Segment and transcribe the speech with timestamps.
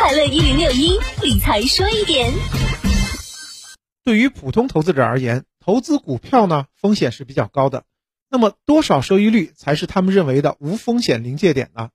[0.00, 2.32] 快乐一零六一理财说一点。
[4.02, 7.84] 对于普通投资者而言，投资股票呢风险是比较高的。
[8.30, 11.90] 那么多少收益率才是他们认为的无风险临界点呢？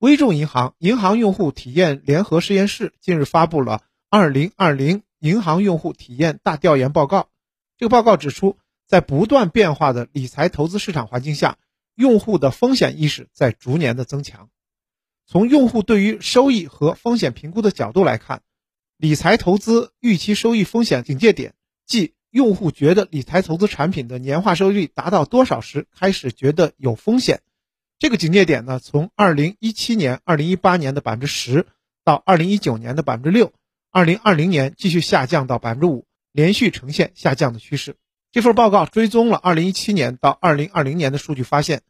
[0.00, 3.78] 微众银行银行用户体验联合实验室近日发布了
[4.10, 7.20] 《二零二零银行用户体验大调研报告》。
[7.76, 8.58] 这个报告指出，
[8.88, 11.56] 在不断变化的理财投资市场环境下，
[11.94, 14.50] 用户的风险意识在逐年的增强。
[15.30, 18.40] 从用户对于收益和风险评估的角度来看。
[18.96, 21.52] 理财投资预期收益风险警戒点，
[21.86, 27.42] 即用户觉得理财投资产品的年化收益率达到多少时开始觉得有风险。
[27.98, 31.66] 这个警戒点呢，从二零一七年、二零一八年的百分之十，
[32.04, 33.52] 到二零一九年的百分之六，
[33.90, 37.96] 二零二零年继续下降到百分之五，连续呈现下降的趋势。
[38.32, 41.82] 这份报告追踪了二零一七年到二零二零年的数据，发现，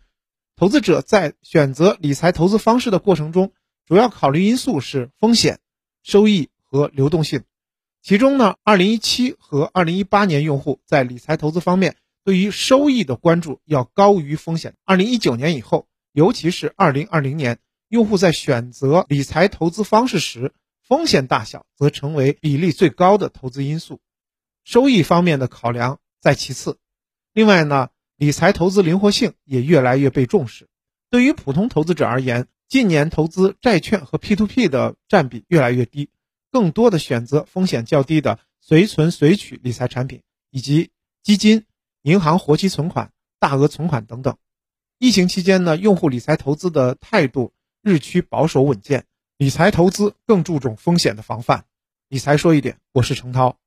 [0.59, 3.53] 投资者在选择理财投资方式的过程中，
[3.87, 5.61] 主要考虑因素是风险、
[6.03, 6.51] 收益。
[6.71, 7.45] 和流动性，
[8.03, 14.75] 其中呢，二零一七和二零一八年用户在理财投资方面对于收益的关注要高于风险。
[14.85, 20.53] 二零一九年以后，尤其是二零二零年，用户在选择理财投资方式时，
[20.87, 23.99] 风险大小则成为比例最高的投资因素，
[24.63, 26.77] 收益方面的考量在其次。
[27.33, 30.69] 另外呢，理财投资灵活性也越来越被重视。
[31.09, 36.11] 对于普通投资者而言，近年投资债券和 P to P 的占比越来越低。
[36.51, 40.91] 更多的选择风险较低的随存随取理财产品，以及
[41.23, 41.65] 基金、
[42.03, 44.37] 银行活期存款、大额存款等等。
[44.99, 47.53] 疫情期间呢，用户理财投资的态度
[47.83, 49.05] 日趋保守稳健，
[49.37, 51.67] 理财投资更注重风险的防范。
[52.09, 53.59] 理财说一点，我是程涛。